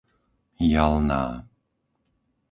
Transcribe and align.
Jalná 0.69 1.21